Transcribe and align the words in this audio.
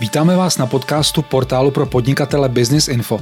Vítáme 0.00 0.36
vás 0.36 0.58
na 0.58 0.66
podcastu 0.66 1.22
portálu 1.22 1.70
pro 1.70 1.86
podnikatele 1.86 2.48
Business 2.48 2.88
Info. 2.88 3.20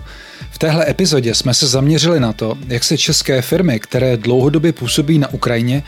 V 0.50 0.58
téhle 0.58 0.90
epizodě 0.90 1.34
jsme 1.34 1.54
se 1.54 1.66
zaměřili 1.66 2.20
na 2.20 2.32
to, 2.32 2.54
jak 2.68 2.84
se 2.84 2.98
české 2.98 3.42
firmy, 3.42 3.80
které 3.80 4.16
dlouhodobě 4.16 4.72
působí 4.72 5.18
na 5.18 5.32
Ukrajině, 5.32 5.82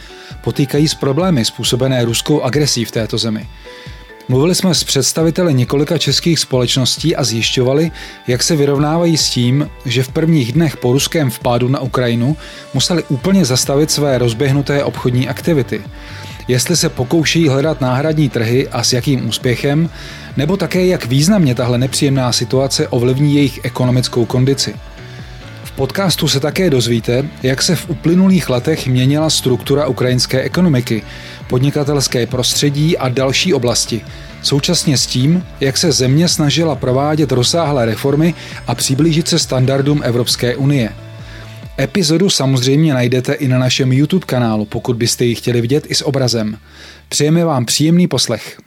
potýkají 0.45 0.89
s 0.89 0.95
problémy 0.95 1.45
způsobené 1.45 2.05
ruskou 2.05 2.41
agresí 2.41 2.85
v 2.85 2.91
této 2.91 3.19
zemi. 3.19 3.49
Mluvili 4.29 4.55
jsme 4.55 4.75
s 4.75 4.85
představiteli 4.85 5.55
několika 5.55 5.99
českých 5.99 6.39
společností 6.39 7.17
a 7.17 7.25
zjišťovali, 7.25 7.91
jak 8.27 8.43
se 8.43 8.57
vyrovnávají 8.57 9.17
s 9.17 9.31
tím, 9.31 9.71
že 9.85 10.03
v 10.03 10.09
prvních 10.09 10.53
dnech 10.53 10.77
po 10.77 10.93
ruském 10.93 11.31
vpádu 11.31 11.69
na 11.69 11.81
Ukrajinu 11.81 12.37
museli 12.75 13.05
úplně 13.09 13.45
zastavit 13.45 13.91
své 13.91 14.19
rozběhnuté 14.19 14.85
obchodní 14.85 15.29
aktivity 15.29 15.83
jestli 16.51 16.77
se 16.77 16.89
pokouší 16.89 17.49
hledat 17.49 17.81
náhradní 17.81 18.29
trhy 18.29 18.69
a 18.69 18.83
s 18.83 18.93
jakým 18.93 19.29
úspěchem, 19.29 19.91
nebo 20.37 20.57
také 20.57 20.87
jak 20.87 21.07
významně 21.07 21.55
tahle 21.55 21.79
nepříjemná 21.79 22.33
situace 22.33 22.89
ovlivní 22.89 23.35
jejich 23.35 23.61
ekonomickou 23.63 24.25
kondici. 24.25 24.75
V 25.65 25.73
podcastu 25.73 26.29
se 26.29 26.41
také 26.41 26.71
dozvíte, 26.71 27.25
jak 27.43 27.63
se 27.63 27.77
v 27.77 27.91
uplynulých 27.91 28.51
letech 28.51 28.87
měnila 28.87 29.31
struktura 29.31 29.87
ukrajinské 29.87 30.43
ekonomiky, 30.43 31.03
podnikatelské 31.49 32.27
prostředí 32.27 32.99
a 32.99 33.09
další 33.09 33.55
oblasti, 33.55 34.01
současně 34.43 34.99
s 34.99 35.07
tím, 35.07 35.45
jak 35.61 35.79
se 35.79 35.93
země 35.93 36.29
snažila 36.29 36.75
provádět 36.75 37.33
rozsáhlé 37.33 37.87
reformy 37.87 38.35
a 38.67 38.75
přiblížit 38.75 39.29
se 39.29 39.39
standardům 39.39 40.01
Evropské 40.05 40.57
unie– 40.57 40.91
Epizodu 41.79 42.31
samozřejmě 42.31 42.95
najdete 42.95 43.33
i 43.33 43.49
na 43.49 43.59
našem 43.59 43.93
YouTube 43.93 44.27
kanálu, 44.27 44.65
pokud 44.65 44.97
byste 44.97 45.25
ji 45.25 45.35
chtěli 45.35 45.61
vidět 45.61 45.85
i 45.89 45.95
s 45.95 46.07
obrazem. 46.07 46.57
Přejeme 47.09 47.45
vám 47.45 47.65
příjemný 47.65 48.09
poslech. 48.09 48.59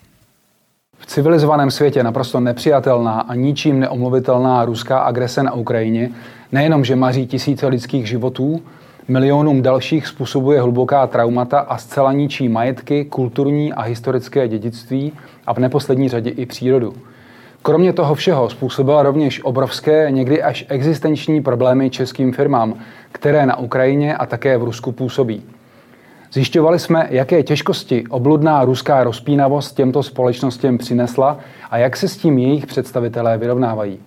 V 0.98 1.06
civilizovaném 1.06 1.72
světě 1.72 2.04
naprosto 2.04 2.40
nepřijatelná 2.40 3.22
a 3.22 3.36
ničím 3.36 3.80
neomluvitelná 3.80 4.66
ruská 4.66 5.00
agrese 5.00 5.44
na 5.44 5.54
Ukrajině 5.54 6.12
nejenom, 6.52 6.86
že 6.86 6.96
maří 6.96 7.28
tisíce 7.28 7.68
lidských 7.68 8.08
životů, 8.08 8.62
milionům 9.08 9.62
dalších 9.62 10.08
způsobuje 10.08 10.62
hluboká 10.62 11.08
traumata 11.08 11.60
a 11.60 11.78
zcela 11.78 12.14
ničí 12.14 12.50
majetky, 12.50 13.06
kulturní 13.06 13.74
a 13.74 13.82
historické 13.82 14.48
dědictví 14.48 15.12
a 15.48 15.54
v 15.54 15.58
neposlední 15.58 16.10
řadě 16.10 16.30
i 16.30 16.46
přírodu. 16.46 16.94
Kromě 17.66 17.94
toho 17.94 18.16
všeho 18.16 18.50
způsobila 18.50 19.04
rovněž 19.04 19.44
obrovské, 19.44 20.12
někdy 20.12 20.44
až 20.44 20.66
existenční 20.70 21.42
problémy 21.42 21.90
českým 21.90 22.34
firmám, 22.34 22.74
které 23.12 23.46
na 23.46 23.58
Ukrajině 23.58 24.18
a 24.18 24.26
také 24.26 24.58
v 24.58 24.64
Rusku 24.64 24.92
působí. 24.92 25.44
Zjišťovali 26.34 26.80
jsme, 26.80 27.08
jaké 27.10 27.44
těžkosti 27.44 28.04
obludná 28.10 28.66
ruská 28.66 29.04
rozpínavost 29.04 29.76
těmto 29.76 30.04
společnostem 30.04 30.78
přinesla 30.78 31.40
a 31.72 31.78
jak 31.78 31.98
se 31.98 32.08
s 32.08 32.18
tím 32.18 32.38
jejich 32.38 32.66
představitelé 32.66 33.38
vyrovnávají. 33.38 34.00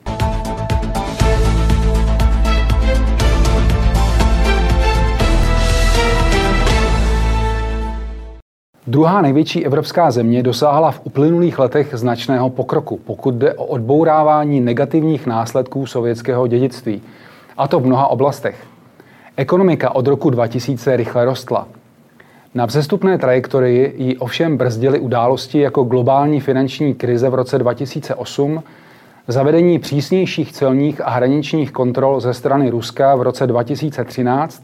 Druhá 8.88 9.22
největší 9.22 9.66
evropská 9.66 10.10
země 10.10 10.42
dosáhla 10.42 10.90
v 10.90 11.00
uplynulých 11.04 11.58
letech 11.58 11.88
značného 11.92 12.50
pokroku, 12.50 13.00
pokud 13.04 13.34
jde 13.34 13.54
o 13.54 13.64
odbourávání 13.64 14.60
negativních 14.60 15.26
následků 15.26 15.86
sovětského 15.86 16.46
dědictví, 16.46 17.02
a 17.56 17.68
to 17.68 17.80
v 17.80 17.86
mnoha 17.86 18.06
oblastech. 18.06 18.66
Ekonomika 19.36 19.94
od 19.94 20.06
roku 20.06 20.30
2000 20.30 20.96
rychle 20.96 21.24
rostla. 21.24 21.68
Na 22.54 22.66
vzestupné 22.66 23.18
trajektorii 23.18 23.94
ji 23.96 24.16
ovšem 24.16 24.56
brzdily 24.56 25.00
události 25.00 25.58
jako 25.58 25.82
globální 25.82 26.40
finanční 26.40 26.94
krize 26.94 27.30
v 27.30 27.34
roce 27.34 27.58
2008, 27.58 28.62
zavedení 29.28 29.78
přísnějších 29.78 30.52
celních 30.52 31.00
a 31.00 31.10
hraničních 31.10 31.72
kontrol 31.72 32.20
ze 32.20 32.34
strany 32.34 32.70
Ruska 32.70 33.14
v 33.14 33.22
roce 33.22 33.46
2013, 33.46 34.62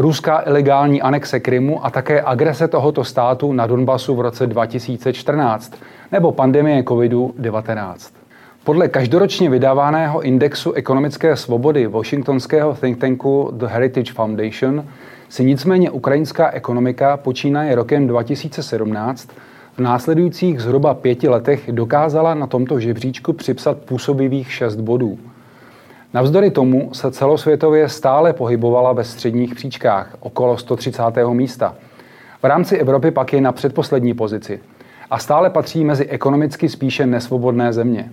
ruská 0.00 0.42
ilegální 0.46 1.02
anexe 1.02 1.40
Krymu 1.40 1.86
a 1.86 1.90
také 1.90 2.22
agrese 2.22 2.68
tohoto 2.68 3.04
státu 3.04 3.52
na 3.52 3.66
Donbasu 3.66 4.14
v 4.14 4.20
roce 4.20 4.46
2014 4.46 5.74
nebo 6.12 6.32
pandemie 6.32 6.82
COVID-19. 6.82 7.94
Podle 8.64 8.88
každoročně 8.88 9.50
vydávaného 9.50 10.20
indexu 10.20 10.72
ekonomické 10.72 11.36
svobody 11.36 11.86
washingtonského 11.86 12.74
think 12.74 12.98
tanku 12.98 13.50
The 13.52 13.66
Heritage 13.66 14.12
Foundation 14.12 14.84
si 15.28 15.44
nicméně 15.44 15.90
ukrajinská 15.90 16.50
ekonomika 16.50 17.16
počínaje 17.16 17.74
rokem 17.74 18.06
2017 18.06 19.28
v 19.76 19.78
následujících 19.78 20.60
zhruba 20.60 20.94
pěti 20.94 21.28
letech 21.28 21.72
dokázala 21.72 22.34
na 22.34 22.46
tomto 22.46 22.80
žebříčku 22.80 23.32
připsat 23.32 23.78
působivých 23.78 24.52
šest 24.52 24.76
bodů. 24.76 25.18
Navzdory 26.14 26.50
tomu 26.50 26.94
se 26.94 27.10
celosvětově 27.10 27.88
stále 27.88 28.32
pohybovala 28.32 28.92
ve 28.92 29.04
středních 29.04 29.54
příčkách, 29.54 30.16
okolo 30.20 30.56
130. 30.56 31.02
místa. 31.32 31.74
V 32.42 32.44
rámci 32.44 32.76
Evropy 32.76 33.10
pak 33.10 33.32
je 33.32 33.40
na 33.40 33.52
předposlední 33.52 34.14
pozici 34.14 34.60
a 35.10 35.18
stále 35.18 35.50
patří 35.50 35.84
mezi 35.84 36.06
ekonomicky 36.06 36.68
spíše 36.68 37.06
nesvobodné 37.06 37.72
země. 37.72 38.10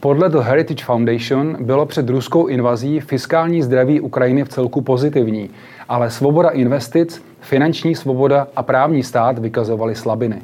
Podle 0.00 0.28
The 0.28 0.38
Heritage 0.38 0.84
Foundation 0.84 1.56
bylo 1.60 1.86
před 1.86 2.08
ruskou 2.08 2.46
invazí 2.46 3.00
fiskální 3.00 3.62
zdraví 3.62 4.00
Ukrajiny 4.00 4.44
v 4.44 4.48
celku 4.48 4.80
pozitivní, 4.80 5.50
ale 5.88 6.10
svoboda 6.10 6.48
investic, 6.48 7.24
finanční 7.40 7.94
svoboda 7.94 8.48
a 8.56 8.62
právní 8.62 9.02
stát 9.02 9.38
vykazovaly 9.38 9.94
slabiny. 9.94 10.42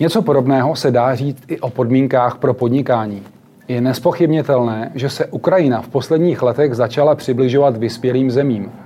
Něco 0.00 0.22
podobného 0.22 0.76
se 0.76 0.90
dá 0.90 1.14
říct 1.14 1.44
i 1.48 1.60
o 1.60 1.70
podmínkách 1.70 2.38
pro 2.38 2.54
podnikání. 2.54 3.22
Je 3.68 3.80
nespochybnitelné, 3.80 4.92
že 4.94 5.08
se 5.08 5.26
Ukrajina 5.26 5.82
v 5.82 5.88
posledních 5.88 6.42
letech 6.42 6.74
začala 6.74 7.14
přibližovat 7.14 7.76
vyspělým 7.76 8.30
zemím– 8.30 8.72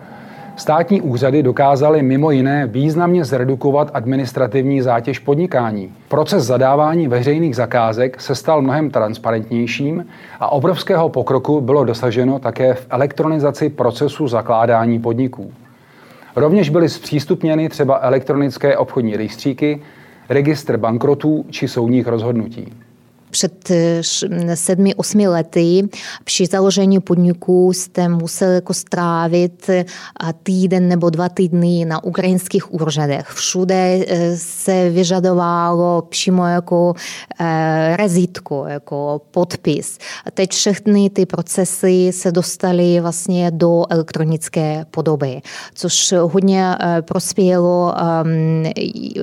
Státní 0.56 1.00
úřady 1.00 1.42
dokázaly 1.42 2.03
mimo 2.03 2.31
jiné 2.31 2.66
významně 2.66 3.25
zredukovat 3.25 3.91
administrativní 3.94 4.82
zátěž 4.82 5.19
podnikání. 5.19 5.92
Proces 6.09 6.44
zadávání 6.44 7.09
veřejných 7.09 7.56
zakázek 7.56 8.20
se 8.20 8.34
stal 8.34 8.62
mnohem 8.62 8.91
transparentnějším 8.91 10.06
a 10.41 10.53
obrovského 10.53 11.09
pokroku 11.09 11.60
bylo 11.60 11.84
dosaženo 11.84 12.38
také 12.38 12.75
v 12.75 12.86
elektronizaci 12.91 13.69
procesu 13.69 14.28
zakládání 14.28 14.98
podniků. 14.98 15.53
Rovněž 16.36 16.70
byly 16.70 16.88
zpřístupněny 16.88 17.69
třeba 17.69 17.98
elektronické 18.03 18.76
obchodní 18.76 19.16
rejstříky, 19.16 19.82
registr 20.28 20.76
bankrotů 20.76 21.47
či 21.50 21.69
soudních 21.69 22.06
rozhodnutí. 22.06 22.72
Před 23.36 23.70
sedmi, 24.54 24.94
osmi 24.94 25.28
lety 25.28 25.88
při 26.24 26.47
založení 26.47 27.00
podniku 27.00 27.72
jste 27.72 28.08
musel 28.08 28.50
jako 28.50 28.74
strávit 28.74 29.70
týden 30.42 30.88
nebo 30.88 31.10
dva 31.10 31.28
týdny 31.28 31.84
na 31.84 32.04
ukrajinských 32.04 32.74
úřadech. 32.74 33.26
Všude 33.28 34.06
se 34.36 34.91
vyžadovalo 34.91 36.02
přímo 36.08 36.47
jako 36.47 36.94
razítko, 37.97 38.64
jako 38.66 39.20
podpis. 39.30 39.98
Teď 40.34 40.50
všechny 40.50 41.10
ty 41.10 41.26
procesy 41.26 42.10
se 42.12 42.32
dostaly 42.32 43.00
vlastně 43.00 43.50
do 43.50 43.84
elektronické 43.91 44.86
podoby, 44.91 45.42
což 45.74 46.14
hodně 46.32 46.74
prospělo 47.00 47.94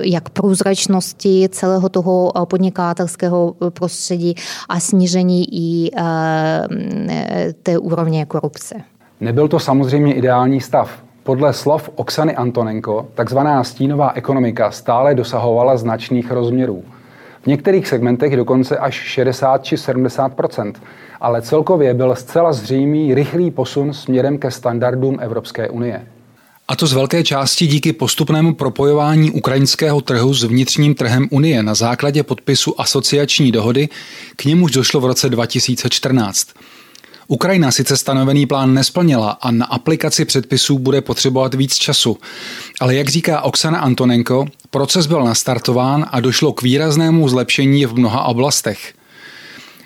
jak 0.02 0.28
průzračnosti 0.28 1.48
celého 1.52 1.88
toho 1.88 2.32
podnikatelského 2.44 3.54
prostředí, 3.70 4.03
prostředí 4.04 4.34
a 4.68 4.80
snížení 4.80 5.46
i 5.52 5.90
eh, 5.96 7.52
té 7.62 7.78
úrovně 7.78 8.26
korupce. 8.26 8.74
Nebyl 9.20 9.48
to 9.48 9.58
samozřejmě 9.58 10.14
ideální 10.14 10.60
stav. 10.60 10.90
Podle 11.22 11.52
slov 11.52 11.90
Oksany 11.94 12.36
Antonenko, 12.36 13.06
takzvaná 13.14 13.64
stínová 13.64 14.12
ekonomika 14.14 14.70
stále 14.70 15.14
dosahovala 15.14 15.76
značných 15.76 16.30
rozměrů. 16.30 16.82
V 17.42 17.46
některých 17.46 17.88
segmentech 17.88 18.36
dokonce 18.36 18.78
až 18.78 18.94
60 18.94 19.64
či 19.64 19.76
70% 19.76 20.72
ale 21.20 21.42
celkově 21.42 21.94
byl 21.94 22.14
zcela 22.14 22.52
zřejmý 22.52 23.14
rychlý 23.14 23.50
posun 23.50 23.92
směrem 23.92 24.38
ke 24.38 24.50
standardům 24.50 25.18
Evropské 25.20 25.68
unie. 25.68 26.06
A 26.68 26.76
to 26.76 26.86
z 26.86 26.92
velké 26.92 27.24
části 27.24 27.66
díky 27.66 27.92
postupnému 27.92 28.54
propojování 28.54 29.30
ukrajinského 29.30 30.00
trhu 30.00 30.34
s 30.34 30.42
vnitřním 30.42 30.94
trhem 30.94 31.28
Unie 31.30 31.62
na 31.62 31.74
základě 31.74 32.22
podpisu 32.22 32.80
asociační 32.80 33.52
dohody, 33.52 33.88
k 34.36 34.44
němuž 34.44 34.72
došlo 34.72 35.00
v 35.00 35.04
roce 35.04 35.28
2014. 35.28 36.48
Ukrajina 37.28 37.70
sice 37.70 37.96
stanovený 37.96 38.46
plán 38.46 38.74
nesplnila 38.74 39.30
a 39.30 39.50
na 39.50 39.66
aplikaci 39.66 40.24
předpisů 40.24 40.78
bude 40.78 41.00
potřebovat 41.00 41.54
víc 41.54 41.74
času, 41.74 42.18
ale 42.80 42.94
jak 42.94 43.08
říká 43.08 43.40
Oksana 43.40 43.78
Antonenko, 43.78 44.46
proces 44.70 45.06
byl 45.06 45.24
nastartován 45.24 46.06
a 46.10 46.20
došlo 46.20 46.52
k 46.52 46.62
výraznému 46.62 47.28
zlepšení 47.28 47.86
v 47.86 47.94
mnoha 47.94 48.22
oblastech. 48.24 48.94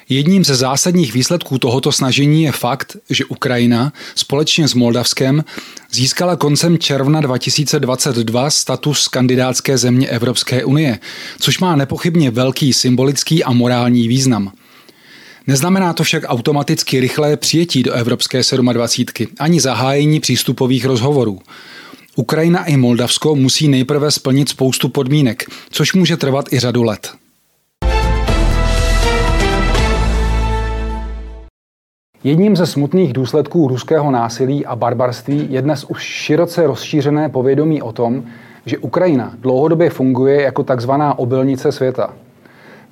Jedním 0.09 0.45
ze 0.45 0.55
zásadních 0.55 1.15
výsledků 1.15 1.59
tohoto 1.59 1.93
snažení 1.93 2.43
je 2.43 2.53
fakt, 2.53 2.97
že 3.11 3.25
Ukrajina 3.25 3.93
společně 4.15 4.69
s 4.69 4.75
Moldavskem 4.75 5.45
získala 5.93 6.37
koncem 6.37 6.79
června 6.79 7.21
2022 7.21 8.51
status 8.51 9.09
kandidátské 9.09 9.79
země 9.79 10.09
Evropské 10.09 10.65
unie, 10.65 10.99
což 11.41 11.59
má 11.59 11.77
nepochybně 11.77 12.31
velký 12.31 12.73
symbolický 12.73 13.45
a 13.45 13.53
morální 13.53 14.09
význam. 14.09 14.53
Neznamená 15.47 15.93
to 15.93 16.05
však 16.05 16.23
automaticky 16.27 17.01
rychlé 17.01 17.37
přijetí 17.37 17.83
do 17.83 17.93
Evropské 17.93 18.41
27 18.63 19.29
ani 19.39 19.61
zahájení 19.61 20.21
přístupových 20.21 20.85
rozhovorů. 20.85 21.41
Ukrajina 22.17 22.65
i 22.65 22.77
Moldavsko 22.77 23.35
musí 23.35 23.69
nejprve 23.69 24.11
splnit 24.11 24.49
spoustu 24.49 24.89
podmínek, 24.89 25.45
což 25.71 25.93
může 25.93 26.17
trvat 26.17 26.53
i 26.53 26.59
řadu 26.59 26.83
let. 26.83 27.13
Jedním 32.25 32.57
ze 32.57 32.67
smutných 32.67 33.13
důsledků 33.13 33.69
ruského 33.69 34.11
násilí 34.11 34.67
a 34.67 34.77
barbarství 34.77 35.47
je 35.51 35.63
dnes 35.63 35.85
už 35.85 36.03
široce 36.03 36.67
rozšířené 36.67 37.29
povědomí 37.29 37.83
o 37.83 37.93
tom, 37.93 38.23
že 38.67 38.79
Ukrajina 38.79 39.33
dlouhodobě 39.41 39.91
funguje 39.91 40.43
jako 40.43 40.63
takzvaná 40.63 41.19
obilnice 41.19 41.73
světa. 41.73 42.11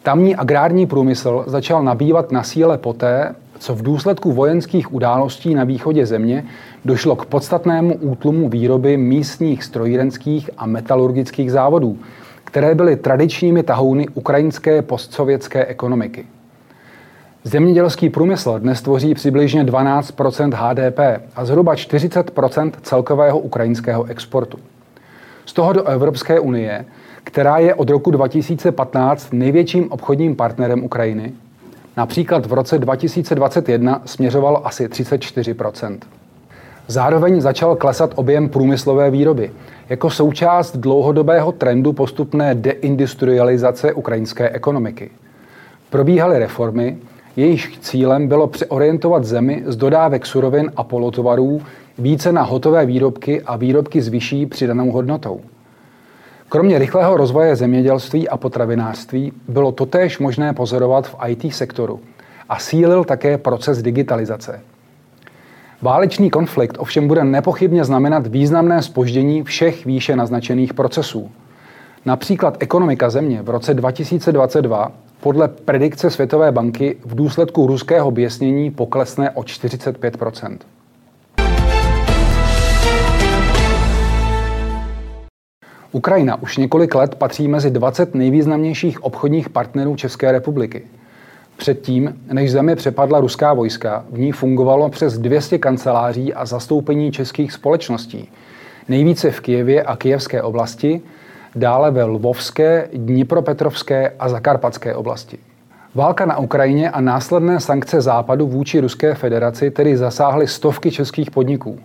Tamní 0.03 0.37
agrární 0.37 0.87
průmysl 0.87 1.45
začal 1.47 1.83
nabývat 1.83 2.33
na 2.33 2.43
síle 2.43 2.79
poté, 2.79 3.35
co 3.59 3.75
v 3.75 3.83
důsledku 3.83 4.33
vojenských 4.33 4.95
událostí 4.95 5.55
na 5.55 5.65
východě 5.65 6.07
země 6.07 6.45
došlo 6.85 7.17
k 7.17 7.27
podstatnému 7.27 7.95
útlumu 7.95 8.49
výroby 8.49 8.97
místních 8.97 9.65
strojírenských 9.65 10.51
a 10.59 10.67
metalurgických 10.67 11.53
závodů, 11.53 11.99
které 12.45 12.75
byly 12.75 12.97
tradičními 12.97 13.63
tahouny 13.63 14.09
ukrajinské 14.09 14.83
postsovětské 14.83 15.67
ekonomiky. 15.67 16.27
Zemědělský 17.47 18.11
průmysl 18.11 18.59
dnes 18.59 18.83
tvoří 18.83 19.15
přibližně 19.15 19.65
12% 19.65 20.53
HDP 20.55 20.99
a 21.37 21.45
zhruba 21.45 21.75
40% 21.75 22.73
celkového 22.83 23.39
ukrajinského 23.39 24.05
exportu. 24.05 24.59
Z 25.45 25.53
toho 25.53 25.73
do 25.73 25.85
Evropské 25.85 26.41
unie, 26.41 26.85
která 27.25 27.59
je 27.59 27.75
od 27.75 27.91
roku 27.91 28.11
2015 28.11 29.33
největším 29.33 29.93
obchodním 29.93 30.37
partnerem 30.37 30.85
Ukrajiny, 30.85 31.33
například 31.97 32.47
v 32.47 32.53
roce 32.53 32.79
2021 32.79 34.03
směřovalo 34.05 34.67
asi 34.67 34.87
34% 34.87 35.99
Zároveň 36.87 37.41
začal 37.41 37.77
klesat 37.77 38.13
objem 38.15 38.49
průmyslové 38.49 39.11
výroby 39.11 39.51
jako 39.89 40.11
součást 40.11 40.77
dlouhodobého 40.77 41.53
trendu 41.53 41.93
postupné 41.93 42.55
deindustrializace 42.55 43.93
ukrajinské 43.93 44.51
ekonomiky. 44.51 45.11
Probíhaly 45.91 46.39
reformy, 46.39 46.99
jejich 47.37 47.79
cílem 47.79 48.29
bylo 48.29 48.47
přeorientovat 48.47 49.25
zemi 49.25 49.63
z 49.67 49.77
dodávek 49.77 50.27
surovin 50.27 50.73
a 50.77 50.85
polotovarů 50.85 51.63
více 51.99 52.33
na 52.33 52.43
hotové 52.43 52.87
výrobky 52.87 53.43
a 53.43 53.57
výrobky 53.57 54.03
s 54.03 54.09
vyšší 54.09 54.47
přidanou 54.47 54.91
hodnotou. 54.91 55.41
Kromě 56.49 56.79
rychlého 56.79 57.17
rozvoje 57.17 57.57
zemědělství 57.57 58.29
a 58.29 58.37
potravinářství 58.37 59.33
bylo 59.49 59.73
totéž 59.73 60.19
možné 60.19 60.53
pozorovat 60.53 61.07
v 61.07 61.17
IT 61.27 61.55
sektoru 61.55 62.01
a 62.49 62.59
sílil 62.59 63.05
také 63.05 63.39
proces 63.39 63.83
digitalizace. 63.83 64.61
Válečný 65.83 66.31
konflikt 66.31 66.77
ovšem 66.79 67.09
bude 67.09 67.25
nepochybně 67.25 67.85
znamenat 67.85 68.27
významné 68.27 68.83
spoždění 68.83 69.43
všech 69.43 69.87
výše 69.87 70.17
naznačených 70.17 70.75
procesů. 70.75 71.31
Například 72.07 72.57
ekonomika 72.61 73.11
země 73.11 73.43
v 73.43 73.49
roce 73.51 73.75
2022 73.75 74.93
podle 75.21 75.49
predikce 75.49 76.11
Světové 76.11 76.53
banky 76.53 76.97
v 77.05 77.15
důsledku 77.15 77.67
ruského 77.67 78.11
běsnění 78.11 78.71
poklesne 78.71 79.31
o 79.31 79.43
45% 79.43 80.59
Ukrajina 85.93 86.43
už 86.43 86.57
několik 86.57 86.95
let 86.95 87.15
patří 87.15 87.49
mezi 87.49 87.71
20 87.71 88.15
nejvýznamnějších 88.15 89.05
obchodních 89.05 89.49
partnerů 89.49 89.97
České 89.97 90.33
republiky. 90.33 90.83
Předtím, 91.57 92.21
než 92.33 92.53
zemi 92.53 92.77
přepadla 92.77 93.21
ruská 93.21 93.55
vojska, 93.55 94.05
v 94.11 94.19
ní 94.19 94.33
fungovalo 94.33 94.89
přes 94.89 95.19
200 95.19 95.59
kanceláří 95.59 96.35
a 96.35 96.47
zastoupení 96.47 97.13
českých 97.13 97.53
společností. 97.53 98.29
Nejvíce 98.89 99.31
v 99.31 99.41
Kijevě 99.41 99.83
a 99.83 99.97
Kijevské 99.97 100.43
oblasti, 100.43 101.03
dále 101.57 101.91
ve 101.91 102.05
Lvovské, 102.05 102.89
Dnipropetrovské 102.95 104.13
a 104.19 104.29
Zakarpatské 104.29 104.95
oblasti. 104.95 105.39
Válka 105.95 106.27
na 106.27 106.39
Ukrajině 106.39 106.91
a 106.91 107.01
následné 107.01 107.61
sankce 107.61 108.01
Západu 108.01 108.47
vůči 108.47 108.81
Ruské 108.81 109.15
federaci 109.15 109.71
tedy 109.71 109.97
zasáhly 109.97 110.47
stovky 110.47 110.91
českých 110.91 111.31
podniků. 111.31 111.79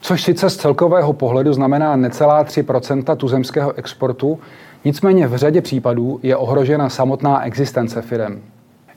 Což 0.00 0.22
sice 0.22 0.50
z 0.50 0.56
celkového 0.56 1.12
pohledu 1.12 1.52
znamená 1.52 1.96
necelá 1.96 2.44
3% 2.44 3.16
tuzemského 3.16 3.72
exportu, 3.72 4.38
nicméně 4.84 5.26
v 5.26 5.36
řadě 5.36 5.60
případů 5.60 6.20
je 6.22 6.36
ohrožena 6.36 6.88
samotná 6.88 7.44
existence 7.44 8.02
firem. 8.02 8.40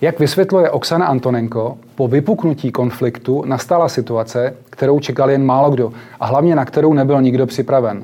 Jak 0.02 0.20
vysvětluje 0.20 0.70
Oksana 0.70 1.06
Antonenko, 1.06 1.78
po 1.96 2.08
vypuknutí 2.08 2.72
konfliktu 2.72 3.44
nastala 3.46 3.90
situace, 3.90 4.54
kterou 4.70 5.00
čekal 5.00 5.32
jen 5.32 5.46
málo 5.46 5.72
kdo 5.72 5.94
a 6.20 6.26
hlavně 6.26 6.56
na 6.56 6.66
kterou 6.66 6.94
nebyl 6.94 7.22
nikdo 7.22 7.46
připraven. 7.46 8.04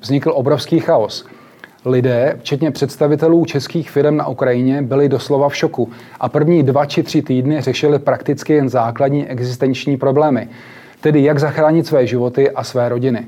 Vznikl 0.00 0.32
obrovský 0.34 0.80
chaos– 0.80 1.26
Lidé, 1.84 2.36
včetně 2.38 2.70
představitelů 2.70 3.44
českých 3.44 3.90
firm 3.90 4.16
na 4.16 4.26
Ukrajině, 4.28 4.82
byli 4.82 5.08
doslova 5.08 5.48
v 5.48 5.56
šoku 5.56 5.90
a 6.20 6.28
první 6.28 6.62
dva 6.62 6.86
či 6.86 7.02
tři 7.02 7.22
týdny 7.22 7.60
řešili 7.60 7.98
prakticky 7.98 8.52
jen 8.52 8.68
základní 8.68 9.28
existenční 9.28 9.96
problémy, 9.96 10.48
tedy 11.00 11.22
jak 11.22 11.38
zachránit 11.38 11.86
své 11.86 12.06
životy 12.06 12.50
a 12.50 12.64
své 12.64 12.88
rodiny. 12.88 13.26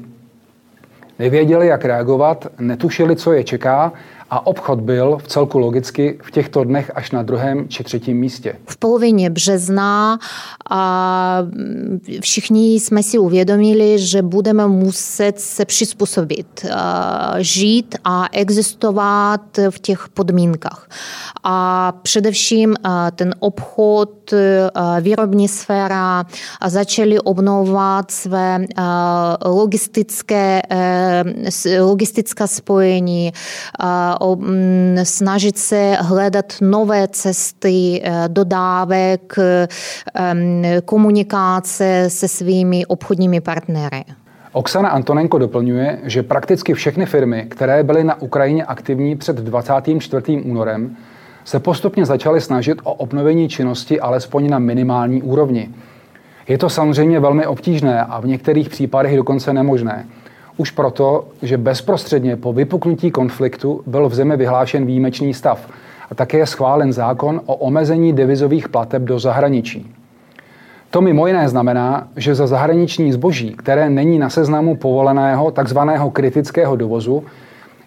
Nevěděli, 1.19 1.67
jak 1.67 1.85
reagovat, 1.85 2.47
netušili, 2.61 3.17
co 3.17 3.33
je 3.33 3.45
čeká 3.45 3.93
a 4.35 4.47
obchod 4.47 4.81
byl 4.81 5.19
v 5.23 5.29
celku 5.29 5.59
logicky 5.59 6.19
v 6.23 6.31
těchto 6.31 6.65
dnech 6.65 6.91
až 6.95 7.11
na 7.11 7.23
druhém 7.23 7.69
či 7.69 7.85
třetím 7.85 8.17
místě. 8.17 8.57
V 8.69 8.77
polovině 8.77 9.31
března 9.31 10.19
a 10.71 11.39
všichni 12.21 12.75
jsme 12.75 13.03
si 13.03 13.19
uvědomili, 13.19 13.99
že 13.99 14.23
budeme 14.23 14.67
muset 14.67 15.41
se 15.41 15.65
přizpůsobit, 15.65 16.67
žít 17.39 17.95
a 18.05 18.27
existovat 18.33 19.41
v 19.71 19.79
těch 19.79 20.09
podmínkách. 20.15 20.89
A 21.45 21.93
především 22.03 22.75
ten 23.15 23.35
obchod, 23.39 24.35
výrobní 25.01 25.49
sféra 25.49 26.25
začaly 26.67 27.21
obnovovat 27.21 28.11
své 28.11 28.67
logistické, 29.45 30.63
logistická 31.81 32.47
spojení, 32.47 33.33
Mm, 33.83 34.24
snažit 35.03 35.59
se 35.59 35.97
hledat 36.01 36.53
nové 36.61 37.09
cesty 37.09 38.03
eh, 38.05 38.25
dodávek, 38.29 39.37
komunikace 40.85 42.05
se 42.09 42.29
svými 42.29 42.87
obchodními 42.87 43.41
partnery. 43.41 44.05
Oksana 44.53 44.89
Antonenko 44.89 45.39
doplňuje, 45.39 45.99
že 46.03 46.23
prakticky 46.23 46.75
všechny 46.75 47.07
firmy, 47.07 47.47
které 47.51 47.83
byly 47.83 48.05
na 48.05 48.23
Ukrajině 48.23 48.65
aktivní 48.65 49.17
před 49.17 49.37
24. 49.37 50.41
únorem, 50.41 50.97
se 51.45 51.61
postupně 51.61 52.07
začaly 52.07 52.41
snažit 52.41 52.79
o 52.85 52.93
obnovení 52.95 53.49
činnosti 53.49 54.01
alespoň 54.01 54.51
na 54.51 54.59
minimální 54.59 55.23
úrovni. 55.23 55.71
Je 56.49 56.59
to 56.59 56.71
samozřejmě 56.71 57.21
velmi 57.21 57.47
obtížné 57.47 58.03
a 58.03 58.21
v 58.21 58.27
některých 58.27 58.69
případech 58.69 59.17
dokonce 59.17 59.53
nemožné. 59.53 60.07
Už 60.57 60.71
proto, 60.71 61.25
že 61.43 61.59
bezprostředně 61.59 62.37
po 62.37 62.53
vypuknutí 62.53 63.11
konfliktu 63.11 63.83
byl 63.87 64.09
v 64.09 64.15
zemi 64.15 64.37
vyhlášen 64.37 64.87
výjimečný 64.87 65.35
stav 65.35 65.71
a 66.11 66.15
také 66.15 66.39
je 66.39 66.47
schválen 66.47 66.93
zákon 66.93 67.41
o 67.47 67.55
omezení 67.55 68.13
devizových 68.13 68.69
plateb 68.69 69.03
do 69.03 69.19
zahraničí. 69.19 69.95
To 70.91 71.01
mimo 71.01 71.27
jiné 71.27 71.49
znamená, 71.49 72.09
že 72.17 72.35
za 72.35 72.47
zahraniční 72.47 73.13
zboží, 73.13 73.51
které 73.51 73.91
není 73.91 74.19
na 74.19 74.31
seznamu 74.31 74.77
povoleného 74.77 75.51
tzv. 75.51 75.79
kritického 76.13 76.77
dovozu, 76.77 77.25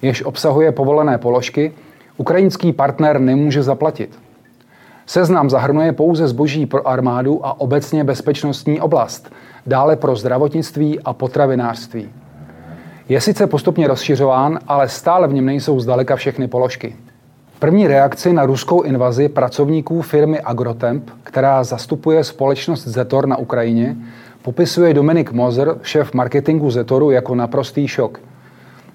jež 0.02 0.24
obsahuje 0.24 0.72
povolené 0.72 1.18
položky, 1.18 1.72
ukrajinský 2.18 2.74
partner 2.74 3.20
nemůže 3.20 3.64
zaplatit. 3.64 4.20
Seznam 5.06 5.50
zahrnuje 5.50 5.94
pouze 5.94 6.28
zboží 6.28 6.66
pro 6.66 6.88
armádu 6.88 7.46
a 7.46 7.62
obecně 7.62 8.04
bezpečnostní 8.04 8.82
oblast, 8.82 9.32
dále 9.66 9.96
pro 9.96 10.16
zdravotnictví 10.16 11.00
a 11.00 11.14
potravinářství. 11.14 12.10
Je 13.10 13.22
sice 13.22 13.48
postupně 13.48 13.88
rozšiřován, 13.88 14.60
ale 14.68 14.90
stále 14.90 15.28
v 15.28 15.34
něm 15.34 15.46
nejsou 15.46 15.80
zdaleka 15.80 16.16
všechny 16.16 16.48
položky. 16.48 16.96
První 17.60 17.88
reakci 17.88 18.34
na 18.34 18.46
ruskou 18.46 18.82
invazi 18.82 19.30
pracovníků 19.30 20.02
firmy 20.02 20.42
Agrotemp, 20.42 21.10
která 21.24 21.64
zastupuje 21.64 22.24
společnost 22.24 22.88
Zetor 22.88 23.28
na 23.28 23.38
Ukrajině, 23.38 23.96
popisuje 24.42 24.94
Dominik 24.94 25.32
Mozer, 25.32 25.78
šéf 25.82 26.14
marketingu 26.14 26.72
Zetoru, 26.72 27.12
jako 27.12 27.36
naprostý 27.36 27.88
šok. 27.88 28.20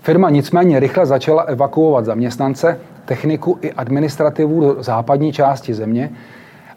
Firma 0.00 0.30
nicméně 0.30 0.80
rychle 0.80 1.06
začala 1.06 1.42
evakuovat 1.42 2.04
zaměstnance, 2.04 2.78
techniku 3.04 3.58
i 3.62 3.72
administrativu 3.72 4.60
do 4.60 4.82
západní 4.82 5.32
části 5.32 5.74
země 5.74 6.10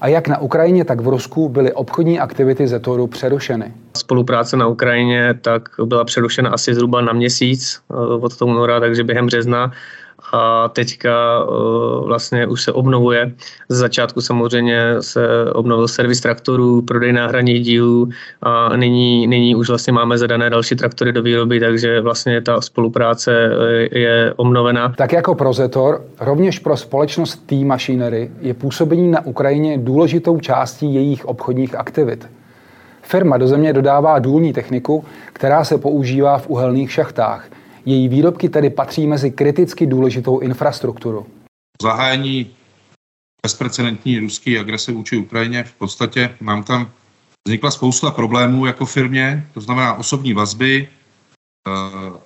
a 0.02 0.08
jak 0.08 0.28
na 0.28 0.38
Ukrajině, 0.38 0.86
tak 0.86 1.02
v 1.02 1.08
Rusku 1.08 1.50
byly 1.50 1.74
obchodní 1.74 2.20
aktivity 2.20 2.68
Zetoru 2.68 3.08
přerušeny. 3.08 3.74
Spolupráce 3.98 4.58
na 4.58 4.68
Ukrajině 4.68 5.34
tak 5.42 5.70
byla 5.86 6.04
přerušena 6.04 6.50
asi 6.50 6.74
zhruba 6.74 7.02
na 7.02 7.14
měsíc 7.14 7.80
eh, 7.92 7.96
od 7.96 8.38
toho 8.38 8.52
února, 8.52 8.80
takže 8.80 9.04
během 9.04 9.26
března 9.26 9.72
a 10.32 10.68
teďka 10.68 11.44
uh, 11.44 12.08
vlastně 12.08 12.48
už 12.48 12.64
se 12.64 12.72
obnovuje. 12.72 13.32
Z 13.70 13.78
začátku 13.78 14.22
samozřejmě 14.22 14.96
se 15.00 15.52
obnovil 15.54 15.88
servis 15.88 16.22
traktorů, 16.22 16.82
prodej 16.82 17.14
náhradních 17.14 17.64
dílů 17.64 18.10
a 18.42 18.76
nyní, 18.76 19.28
nyní 19.28 19.56
už 19.56 19.70
vlastně 19.70 19.94
máme 19.94 20.18
zadané 20.18 20.50
další 20.50 20.76
traktory 20.76 21.12
do 21.12 21.22
výroby, 21.22 21.60
takže 21.60 22.02
vlastně 22.02 22.42
ta 22.42 22.62
spolupráce 22.62 23.50
eh, 23.92 24.00
je 24.00 24.34
obnovena. 24.36 24.94
Tak 24.98 25.14
jako 25.14 25.36
pro 25.36 25.54
Zetor, 25.54 26.02
rovněž 26.20 26.60
pro 26.60 26.78
společnost 26.78 27.36
T 27.46 27.66
Machinery 27.66 28.32
je 28.42 28.54
působení 28.54 29.12
na 29.12 29.26
Ukrajině 29.26 29.78
důležitou 29.78 30.40
částí 30.40 30.96
jejich 30.96 31.26
obchodních 31.26 31.76
aktivit. 31.76 32.28
Firma 33.02 33.38
do 33.38 33.48
země 33.48 33.74
dodává 33.74 34.20
důlní 34.20 34.54
techniku, 34.54 35.06
která 35.34 35.64
se 35.64 35.78
používá 35.78 36.38
v 36.38 36.50
uhelných 36.50 36.92
šachtách– 36.92 37.46
její 37.86 38.08
výrobky 38.08 38.50
tedy 38.50 38.70
patří 38.70 39.08
mezi 39.08 39.32
kriticky 39.32 39.86
důležitou 39.86 40.40
infrastrukturu. 40.40 41.26
Zahájení 41.82 42.56
bezprecedentní 43.44 44.20
ruské 44.20 44.60
agrese 44.60 44.92
vůči 44.92 45.18
Ukrajině 45.18 45.64
v 45.64 45.74
podstatě 45.74 46.38
nám 46.42 46.64
tam 46.64 46.92
vznikla 47.48 47.72
spousta 47.72 48.12
problémů 48.12 48.66
jako 48.66 48.86
firmě, 48.86 49.48
to 49.54 49.62
znamená 49.62 49.94
osobní 49.94 50.34
vazby, 50.34 50.88
eh, 51.68 52.20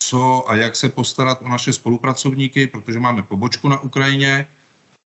co 0.00 0.50
a 0.50 0.56
jak 0.56 0.76
se 0.76 0.88
postarat 0.88 1.42
o 1.42 1.48
naše 1.48 1.72
spolupracovníky, 1.72 2.66
protože 2.66 3.00
máme 3.00 3.22
pobočku 3.22 3.68
na 3.68 3.80
Ukrajině. 3.80 4.46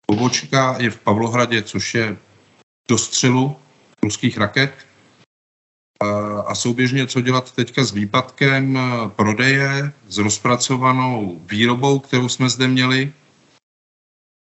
Pobočka 0.07 0.77
je 0.79 0.91
v 0.91 0.99
Pavlohradě, 0.99 1.63
což 1.63 1.95
je 1.95 2.17
do 2.89 2.99
střelu 2.99 3.57
ruských 4.03 4.39
raket 4.39 4.73
a 6.47 6.55
souběžně 6.55 7.07
co 7.07 7.21
dělat 7.21 7.53
teďka 7.53 7.85
s 7.85 7.93
výpadkem 7.93 8.77
eh, 8.77 9.09
prodeje, 9.09 9.93
s 10.09 10.19
rozpracovanou 10.19 11.41
výrobou, 11.51 11.99
kterou 11.99 12.29
jsme 12.29 12.49
zde 12.49 12.69
měli. 12.69 13.13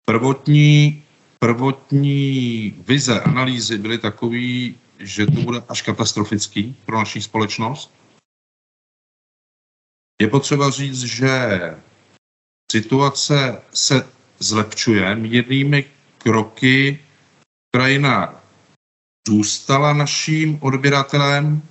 Prvotní, 0.06 1.04
prvotní 1.40 2.70
vize, 2.88 3.22
analýzy 3.22 3.78
byly 3.78 3.98
takové, 3.98 4.74
že 5.00 5.26
to 5.26 5.42
bude 5.42 5.64
až 5.70 5.82
katastrofický 5.82 6.76
pro 6.86 6.98
naši 6.98 7.22
společnost. 7.22 7.92
Je 10.22 10.28
potřeba 10.28 10.70
říct, 10.70 11.04
že 11.04 11.32
situace 12.72 13.62
se 13.74 14.08
zlepšuje 14.40 15.16
mírnými 15.16 15.86
kroky. 16.18 17.00
Ukrajina 17.74 18.44
zůstala 19.28 19.94
naším 19.94 20.60
odběratelem. 20.62 21.62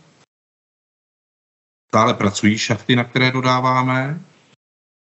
Stále 1.91 2.15
pracují 2.15 2.59
šachty, 2.59 2.97
na 2.97 3.05
které 3.05 3.33
dodáváme. 3.33 4.21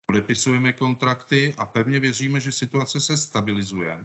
Podepisujeme 0.07 0.73
kontrakty 0.73 1.55
a 1.59 1.67
pevně 1.67 2.01
věříme, 2.01 2.41
že 2.41 2.53
situace 2.53 3.01
se 3.01 3.17
stabilizuje. 3.17 4.05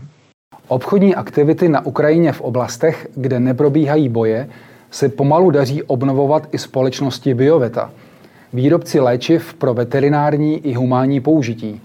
Obchodní 0.68 1.14
aktivity 1.14 1.68
na 1.68 1.86
Ukrajině 1.86 2.32
v 2.32 2.40
oblastech, 2.40 3.08
kde 3.16 3.40
neprobíhají 3.40 4.08
boje, 4.08 4.50
se 4.90 5.08
pomalu 5.08 5.50
daří 5.50 5.82
obnovovat 5.82 6.48
i 6.54 6.58
společnosti 6.58 7.34
Bioveta, 7.34 7.90
výrobci 8.52 9.00
léčiv 9.00 9.54
pro 9.54 9.74
veterinární 9.74 10.66
i 10.66 10.74
humánní 10.74 11.20
použití, 11.20 11.80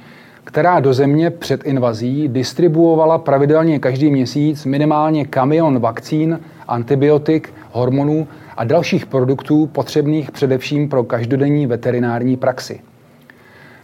která 0.47 0.79
do 0.79 0.93
země 0.93 1.29
před 1.31 1.63
invazí 1.63 2.27
distribuovala 2.27 3.17
pravidelně 3.17 3.79
každý 3.79 4.11
měsíc 4.11 4.65
minimálně 4.65 5.25
kamion 5.25 5.79
vakcín, 5.79 6.39
antibiotik, 6.67 7.53
hormonů 7.71 8.27
a 8.57 8.63
dalších 8.63 9.05
produktů 9.05 9.67
potřebných 9.67 10.31
především 10.31 10.89
pro 10.89 11.03
každodenní 11.03 11.67
veterinární 11.67 12.37
praxi. 12.37 12.79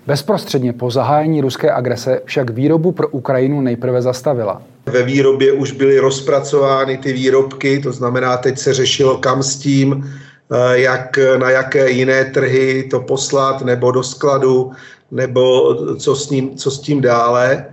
Bezprostředně 0.07 0.73
po 0.73 0.91
zahájení 0.91 1.41
ruské 1.41 1.71
agrese 1.71 2.21
však 2.25 2.49
výrobu 2.49 2.91
pro 2.91 3.07
Ukrajinu 3.07 3.61
nejprve 3.61 4.01
zastavila. 4.01 4.61
Ve 4.85 5.03
výrobě 5.03 5.51
už 5.51 5.71
byly 5.71 5.99
rozpracovány 5.99 6.97
ty 6.97 7.13
výrobky, 7.13 7.79
to 7.79 7.91
znamená, 7.91 8.37
teď 8.37 8.57
se 8.57 8.73
řešilo 8.73 9.17
kam 9.17 9.43
s 9.43 9.55
tím, 9.55 10.03
eh, 10.51 10.79
jak 10.79 11.19
na 11.37 11.49
jaké 11.49 11.89
jiné 11.89 12.25
trhy 12.25 12.87
to 12.91 12.99
poslat, 12.99 13.61
nebo 13.61 13.91
do 13.91 14.03
skladu, 14.03 14.71
nebo 15.13 15.75
co 15.95 16.15
s, 16.15 16.29
ním, 16.29 16.57
co 16.57 16.71
s 16.71 16.79
tím 16.79 17.01
dále. 17.01 17.65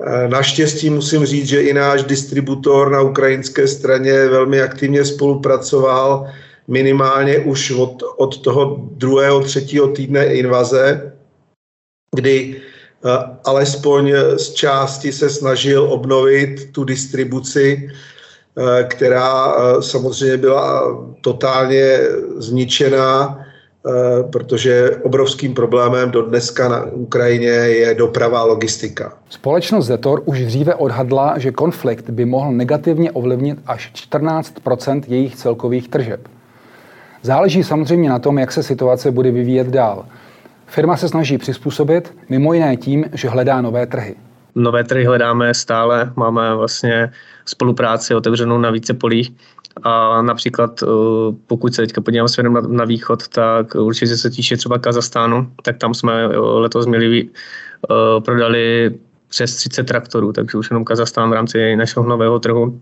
E, 0.00 0.28
naštěstí 0.28 0.90
musím 0.90 1.26
říct, 1.26 1.46
že 1.46 1.62
i 1.62 1.72
náš 1.72 2.02
distributor 2.02 2.90
na 2.90 3.00
ukrajinské 3.00 3.68
straně 3.68 4.12
velmi 4.12 4.62
aktivně 4.62 5.04
spolupracoval 5.04 6.26
minimálně 6.68 7.38
už 7.38 7.70
od, 7.70 8.02
od 8.16 8.38
toho 8.42 8.88
druhého, 8.90 9.40
třetího 9.40 9.88
týdne 9.88 10.26
invaze, 10.26 11.12
kdy 12.16 12.56
e, 12.56 12.58
alespoň 13.44 14.12
z 14.36 14.52
části 14.52 15.12
se 15.12 15.30
snažil 15.30 15.82
obnovit 15.92 16.72
tu 16.72 16.84
distribuci, 16.84 17.90
e, 18.56 18.84
která 18.84 19.54
samozřejmě 19.80 20.36
byla 20.36 20.98
totálně 21.20 21.98
zničená 22.36 23.41
protože 24.30 24.90
obrovským 25.02 25.54
problémem 25.54 26.10
do 26.10 26.22
dneska 26.22 26.68
na 26.68 26.84
Ukrajině 26.84 27.48
je 27.48 27.94
doprava 27.94 28.40
a 28.40 28.44
logistika. 28.44 29.12
Společnost 29.28 29.86
Zetor 29.86 30.22
už 30.24 30.44
dříve 30.44 30.74
odhadla, 30.74 31.38
že 31.38 31.50
konflikt 31.50 32.10
by 32.10 32.24
mohl 32.24 32.52
negativně 32.52 33.12
ovlivnit 33.12 33.58
až 33.66 33.92
14% 34.12 35.02
jejich 35.08 35.36
celkových 35.36 35.88
tržeb. 35.88 36.28
Záleží 37.22 37.64
samozřejmě 37.64 38.10
na 38.10 38.18
tom, 38.18 38.38
jak 38.38 38.52
se 38.52 38.62
situace 38.62 39.10
bude 39.10 39.30
vyvíjet 39.30 39.66
dál. 39.66 40.04
Firma 40.66 40.96
se 40.96 41.08
snaží 41.08 41.38
přizpůsobit, 41.38 42.14
mimo 42.28 42.52
jiné 42.52 42.76
tím, 42.76 43.04
že 43.12 43.28
hledá 43.28 43.60
nové 43.60 43.86
trhy. 43.86 44.14
Nové 44.54 44.84
trhy 44.84 45.04
hledáme 45.04 45.54
stále, 45.54 46.12
máme 46.16 46.54
vlastně 46.54 47.12
spolupráci 47.44 48.14
otevřenou 48.14 48.58
na 48.58 48.70
více 48.70 48.94
polích 48.94 49.32
a 49.82 50.22
například, 50.22 50.82
eh, 50.82 50.86
pokud 51.46 51.74
se 51.74 51.82
teďka 51.82 52.00
podívám 52.00 52.28
směrem 52.28 52.52
na, 52.52 52.60
na 52.60 52.84
východ, 52.84 53.28
tak 53.28 53.74
určitě 53.74 54.16
se 54.16 54.30
týče 54.30 54.56
třeba 54.56 54.78
Kazastánu, 54.78 55.52
tak 55.62 55.78
tam 55.78 55.94
jsme 55.94 56.24
eh, 56.24 56.38
letos 56.38 56.86
měli, 56.86 57.28
uh, 57.90 58.22
prodali 58.24 58.94
přes 59.28 59.56
30 59.56 59.84
traktorů, 59.84 60.32
takže 60.32 60.58
už 60.58 60.70
jenom 60.70 60.84
Kazastán 60.84 61.30
v 61.30 61.32
rámci 61.32 61.76
našeho 61.76 62.06
nového 62.06 62.38
trhu 62.38 62.80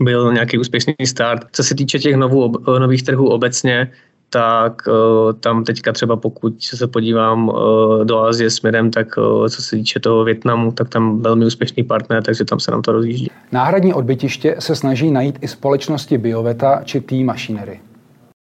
byl 0.00 0.32
nějaký 0.32 0.58
úspěšný 0.58 0.94
start. 1.04 1.46
Co 1.52 1.64
se 1.64 1.74
týče 1.74 1.98
těch 1.98 2.16
novů, 2.16 2.52
nových 2.78 3.02
trhů 3.02 3.28
obecně, 3.28 3.92
tak 4.30 4.82
uh, 4.86 5.32
tam 5.32 5.64
teďka 5.64 5.92
třeba 5.92 6.16
pokud 6.16 6.62
se 6.62 6.86
podívám 6.86 7.48
uh, 7.48 8.04
do 8.04 8.20
Asie 8.20 8.50
směrem, 8.50 8.90
tak 8.90 9.16
uh, 9.16 9.48
co 9.48 9.62
se 9.62 9.76
týče 9.76 10.00
toho 10.00 10.24
Větnamu, 10.24 10.72
tak 10.72 10.88
tam 10.88 11.22
velmi 11.22 11.46
úspěšný 11.46 11.84
partner, 11.84 12.22
takže 12.22 12.44
tam 12.44 12.60
se 12.60 12.70
nám 12.70 12.82
to 12.82 12.92
rozjíždí. 12.92 13.30
Náhradní 13.52 13.94
odbytiště 13.94 14.56
se 14.58 14.76
snaží 14.76 15.10
najít 15.10 15.38
i 15.40 15.48
společnosti 15.48 16.18
Bioveta 16.18 16.82
či 16.84 17.00
T 17.00 17.24
Machinery. 17.24 17.80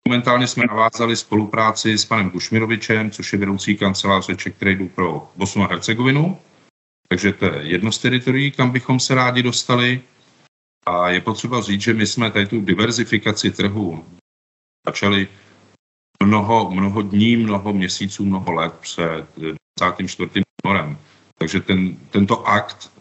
Momentálně 0.08 0.48
jsme 0.48 0.66
navázali 0.68 1.16
spolupráci 1.16 1.98
s 1.98 2.06
panem 2.06 2.30
Bušmirovičem, 2.30 3.12
což 3.12 3.34
je 3.34 3.40
vedoucí 3.40 3.78
kanceláře 3.78 4.36
Czech 4.36 4.56
Trade 4.56 4.86
pro 4.96 5.28
Bosnu 5.36 5.64
a 5.64 5.68
Hercegovinu. 5.68 6.38
Takže 7.10 7.34
to 7.34 7.46
je 7.46 7.62
jedno 7.62 7.92
z 7.92 7.98
teritorií, 7.98 8.52
kam 8.52 8.72
bychom 8.72 9.00
se 9.00 9.16
rádi 9.16 9.44
dostali. 9.44 10.02
A 10.88 11.10
je 11.10 11.22
potřeba 11.22 11.62
říct, 11.62 11.82
že 11.82 11.94
my 11.94 12.08
jsme 12.08 12.32
tady 12.32 12.46
tu 12.46 12.62
diverzifikaci 12.62 13.52
trhu 13.52 14.06
začali 14.88 15.28
mnoho, 16.24 16.70
mnoho 16.72 17.02
dní, 17.02 17.36
mnoho 17.36 17.74
měsíců, 17.74 18.26
mnoho 18.26 18.52
let 18.52 18.74
před 18.80 19.26
24. 19.80 20.30
únorem. 20.66 20.98
Takže 21.38 21.60
ten, 21.60 21.96
tento 22.12 22.48
akt 22.48 22.92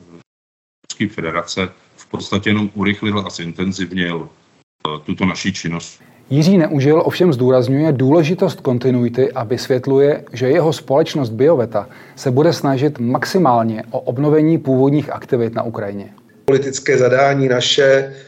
Ruské 0.91 1.15
federace 1.15 1.69
v 1.97 2.07
podstatě 2.07 2.51
jenom 2.51 2.71
urychlil 2.75 3.19
a 3.19 3.31
zintenzivnil 3.31 4.29
eh, 4.29 5.01
tuto 5.05 5.25
naší 5.25 5.53
činnost. 5.53 6.01
Jiří 6.31 6.59
Neužil 6.59 7.03
ovšem 7.05 7.33
zdůrazňuje 7.33 7.93
důležitost 7.93 8.61
kontinuity 8.61 9.33
a 9.33 9.45
vysvětluje, 9.45 10.25
že 10.33 10.49
jeho 10.49 10.73
společnost 10.73 11.31
Bioveta 11.31 11.89
se 12.17 12.31
bude 12.31 12.53
snažit 12.53 12.99
maximálně 12.99 13.83
o 13.91 14.01
obnovení 14.01 14.59
původních 14.59 15.13
aktivit 15.13 15.55
na 15.55 15.63
Ukrajině. 15.63 16.15
Politické 16.45 16.99
zadání 16.99 17.49
naše 17.49 18.15
Eh, 18.15 18.28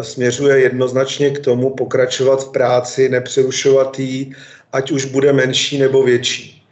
směřuje 0.00 0.60
jednoznačně 0.60 1.30
k 1.30 1.38
tomu 1.38 1.74
pokračovat 1.74 2.44
v 2.44 2.52
práci, 2.52 3.08
nepřerušovat 3.08 3.98
ji, 3.98 4.32
ať 4.72 4.90
už 4.90 5.04
bude 5.04 5.32
menší 5.32 5.78
nebo 5.78 6.02
větší. 6.02 6.66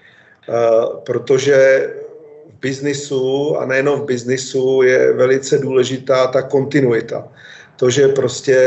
Protože 1.07 1.91
v 2.49 2.61
biznisu, 2.61 3.57
a 3.57 3.67
nejenom 3.67 4.00
v 4.00 4.05
biznisu, 4.05 4.83
je 4.83 5.12
velice 5.12 5.59
důležitá 5.59 6.27
ta 6.27 6.43
kontinuita. 6.43 7.29
To, 7.77 7.91
že 7.91 8.09
prostě 8.09 8.59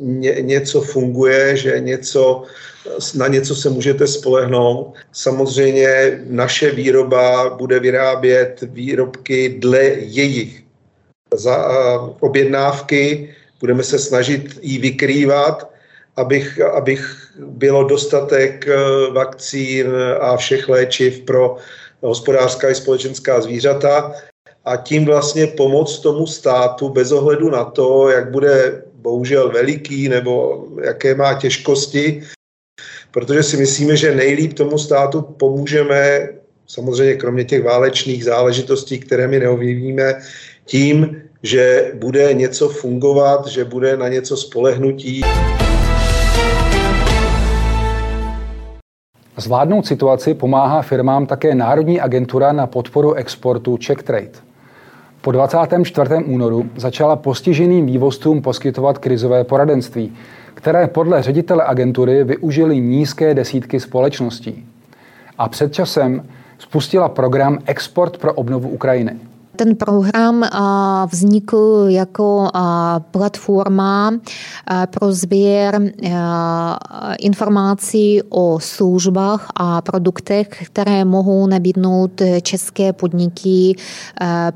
ně, 0.00 0.36
něco 0.40 0.80
funguje, 0.80 1.56
že 1.56 1.80
něco, 1.80 2.42
na 3.14 3.28
něco 3.28 3.54
se 3.54 3.70
můžete 3.70 4.06
spolehnout. 4.06 4.94
Samozřejmě 5.12 6.20
naše 6.26 6.70
výroba 6.70 7.50
bude 7.50 7.80
vyrábět 7.80 8.62
výrobky 8.62 9.56
dle 9.58 9.82
jejich 9.98 10.62
za 11.34 11.68
objednávky, 12.20 13.34
budeme 13.64 13.82
se 13.82 13.98
snažit 13.98 14.60
ji 14.60 14.78
vykrývat, 14.78 15.70
abych, 16.16 16.60
abych 16.60 17.32
bylo 17.40 17.84
dostatek 17.84 18.68
vakcín 19.12 19.86
a 20.20 20.36
všech 20.36 20.68
léčiv 20.68 21.20
pro 21.24 21.56
hospodářská 22.00 22.68
i 22.68 22.74
společenská 22.74 23.40
zvířata. 23.40 24.12
A 24.64 24.76
tím 24.76 25.04
vlastně 25.04 25.46
pomoct 25.46 25.98
tomu 25.98 26.26
státu 26.26 26.88
bez 26.88 27.12
ohledu 27.12 27.50
na 27.50 27.64
to, 27.64 28.10
jak 28.10 28.30
bude 28.30 28.82
bohužel 29.00 29.48
veliký 29.48 30.08
nebo 30.08 30.64
jaké 30.84 31.14
má 31.14 31.34
těžkosti, 31.34 32.22
protože 33.10 33.42
si 33.42 33.56
myslíme, 33.56 33.96
že 33.96 34.14
nejlíp 34.14 34.52
tomu 34.52 34.78
státu 34.78 35.22
pomůžeme, 35.22 36.28
samozřejmě 36.66 37.14
kromě 37.14 37.44
těch 37.44 37.64
válečných 37.64 38.24
záležitostí, 38.24 38.98
které 38.98 39.28
my 39.28 39.40
neovlivníme, 39.40 40.20
tím, 40.64 41.23
že 41.44 41.92
bude 41.94 42.34
něco 42.34 42.68
fungovat, 42.68 43.46
že 43.46 43.64
bude 43.64 43.96
na 43.96 44.08
něco 44.08 44.36
spolehnutí. 44.36 45.22
Zvládnout 49.36 49.86
situaci 49.86 50.34
pomáhá 50.34 50.82
firmám 50.82 51.26
také 51.26 51.54
Národní 51.54 52.00
agentura 52.00 52.52
na 52.52 52.66
podporu 52.66 53.14
exportu 53.14 53.76
Czech 53.76 54.02
Trade. 54.02 54.30
Po 55.20 55.32
24. 55.32 56.14
únoru 56.24 56.70
začala 56.76 57.16
postiženým 57.16 57.86
vývozcům 57.86 58.42
poskytovat 58.42 58.98
krizové 58.98 59.44
poradenství, 59.44 60.16
které 60.54 60.86
podle 60.86 61.22
ředitele 61.22 61.64
agentury 61.64 62.24
využili 62.24 62.80
nízké 62.80 63.34
desítky 63.34 63.80
společností. 63.80 64.66
A 65.38 65.48
před 65.48 65.72
časem 65.74 66.28
spustila 66.58 67.08
program 67.08 67.58
Export 67.66 68.18
pro 68.18 68.32
obnovu 68.32 68.68
Ukrajiny. 68.68 69.33
Ten 69.56 69.76
program 69.76 70.44
vznikl 71.12 71.86
jako 71.88 72.50
platforma 73.10 74.12
pro 74.90 75.12
sběr 75.12 75.92
informací 77.18 78.22
o 78.28 78.58
službách 78.60 79.46
a 79.54 79.82
produktech, 79.82 80.48
které 80.66 81.04
mohou 81.04 81.46
nabídnout 81.46 82.22
české 82.42 82.92
podniky 82.92 83.76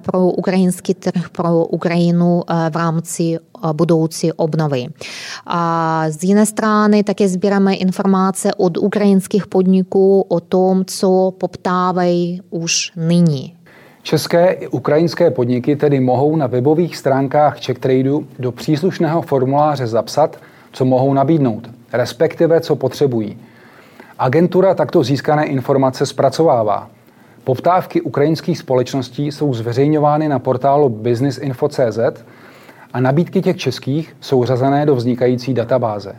pro 0.03 0.31
ukrajinský 0.31 0.95
trh, 0.95 1.29
pro 1.29 1.65
Ukrajinu 1.65 2.43
v 2.71 2.77
rámci 2.77 3.39
budoucí 3.73 4.33
obnovy. 4.33 4.87
A 5.47 6.05
z 6.09 6.25
jiné 6.25 6.47
strany 6.47 7.05
také 7.05 7.29
sbíráme 7.29 7.75
informace 7.75 8.55
od 8.55 8.79
ukrajinských 8.79 9.47
podniků 9.47 10.21
o 10.29 10.41
tom, 10.41 10.85
co 10.85 11.33
poptávají 11.39 12.41
už 12.51 12.93
nyní. 12.97 13.58
České 14.03 14.51
i 14.51 14.69
ukrajinské 14.69 15.31
podniky 15.31 15.77
tedy 15.77 16.01
mohou 16.01 16.37
na 16.37 16.47
webových 16.47 16.97
stránkách 16.97 17.65
CheckTradeu 17.65 18.27
do 18.39 18.53
příslušného 18.53 19.23
formuláře 19.23 19.87
zapsat, 19.87 20.37
co 20.73 20.85
mohou 20.85 21.15
nabídnout, 21.15 21.71
respektive 21.93 22.61
co 22.61 22.77
potřebují. 22.77 23.39
Agentura 24.19 24.75
takto 24.75 25.03
získané 25.03 25.47
informace 25.47 26.07
zpracovává. 26.07 26.91
Poptávky 27.45 28.01
ukrajinských 28.01 28.59
společností 28.59 29.33
jsou 29.33 29.55
zveřejňovány 29.55 30.29
na 30.29 30.39
portálu 30.39 30.89
businessinfo.cz 30.89 32.25
a 32.93 33.01
nabídky 33.01 33.43
těch 33.43 33.57
českých 33.57 34.17
jsou 34.21 34.45
řazené 34.45 34.87
do 34.87 34.95
vznikající 34.95 35.55
databáze. 35.55 36.17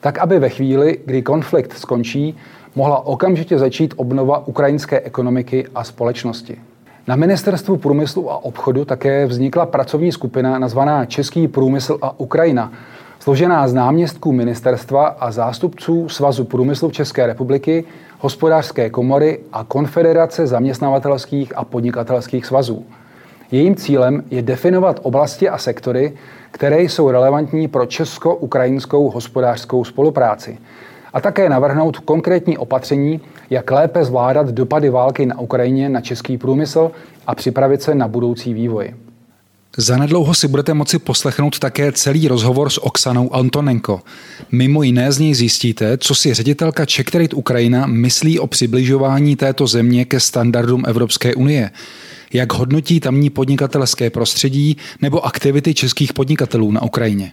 Tak, 0.00 0.18
aby 0.18 0.38
ve 0.38 0.48
chvíli, 0.48 0.98
kdy 1.04 1.22
konflikt 1.22 1.72
skončí, 1.72 2.36
mohla 2.74 3.06
okamžitě 3.06 3.58
začít 3.58 3.94
obnova 3.96 4.46
ukrajinské 4.46 5.00
ekonomiky 5.00 5.66
a 5.74 5.84
společnosti. 5.84 6.58
Na 7.08 7.16
Ministerstvu 7.16 7.76
průmyslu 7.76 8.30
a 8.30 8.44
obchodu 8.44 8.84
také 8.84 9.26
vznikla 9.26 9.66
pracovní 9.66 10.12
skupina 10.12 10.58
nazvaná 10.58 11.04
Český 11.04 11.48
průmysl 11.48 11.98
a 12.02 12.20
Ukrajina, 12.20 12.72
složená 13.18 13.68
z 13.68 13.74
náměstků 13.74 14.32
ministerstva 14.32 15.06
a 15.06 15.30
zástupců 15.30 16.08
Svazu 16.08 16.44
průmyslu 16.44 16.90
České 16.90 17.26
republiky, 17.26 17.84
hospodářské 18.18 18.90
komory 18.90 19.38
a 19.52 19.64
Konfederace 19.64 20.46
zaměstnavatelských 20.46 21.58
a 21.58 21.64
podnikatelských 21.64 22.46
svazů. 22.46 22.84
Jejím 23.50 23.74
cílem 23.74 24.22
je 24.30 24.42
definovat 24.42 25.00
oblasti 25.02 25.48
a 25.48 25.58
sektory, 25.58 26.12
které 26.50 26.82
jsou 26.82 27.10
relevantní 27.10 27.68
pro 27.68 27.86
česko-ukrajinskou 27.86 29.10
hospodářskou 29.10 29.84
spolupráci 29.84 30.58
a 31.16 31.20
také 31.20 31.48
navrhnout 31.48 31.98
konkrétní 31.98 32.58
opatření, 32.58 33.20
jak 33.50 33.70
lépe 33.70 34.04
zvládat 34.04 34.48
dopady 34.48 34.90
války 34.90 35.26
na 35.26 35.38
Ukrajině 35.40 35.88
na 35.88 36.00
český 36.00 36.38
průmysl 36.38 36.90
a 37.26 37.34
připravit 37.34 37.82
se 37.82 37.94
na 37.94 38.08
budoucí 38.08 38.54
vývoj. 38.54 38.94
Zanedlouho 39.76 40.34
si 40.34 40.48
budete 40.48 40.74
moci 40.74 40.98
poslechnout 40.98 41.58
také 41.58 41.92
celý 41.92 42.28
rozhovor 42.28 42.70
s 42.70 42.84
Oksanou 42.84 43.34
Antonenko. 43.34 44.00
Mimo 44.52 44.82
jiné 44.82 45.12
z 45.12 45.18
něj 45.18 45.34
zjistíte, 45.34 45.98
co 45.98 46.14
si 46.14 46.34
ředitelka 46.34 46.86
Trade 47.10 47.34
Ukrajina 47.34 47.86
myslí 47.86 48.38
o 48.38 48.46
přibližování 48.46 49.36
této 49.36 49.66
země 49.66 50.04
ke 50.04 50.20
standardům 50.20 50.84
Evropské 50.86 51.34
unie, 51.34 51.70
jak 52.32 52.52
hodnotí 52.52 53.00
tamní 53.00 53.30
podnikatelské 53.30 54.10
prostředí 54.10 54.76
nebo 55.02 55.26
aktivity 55.26 55.74
českých 55.74 56.12
podnikatelů 56.12 56.72
na 56.72 56.82
Ukrajině. 56.82 57.32